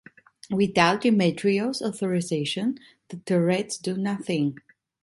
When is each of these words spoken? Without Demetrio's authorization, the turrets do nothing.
Without 0.49 1.01
Demetrio's 1.01 1.79
authorization, 1.79 2.79
the 3.09 3.17
turrets 3.17 3.77
do 3.77 3.95
nothing. 3.95 4.57